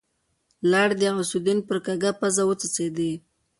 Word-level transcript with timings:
لاړې 0.71 0.95
د 0.99 1.03
غوث 1.15 1.31
الدين 1.37 1.59
پر 1.67 1.77
کږه 1.85 2.11
پزه 2.19 2.43
وڅڅېدې. 2.47 3.11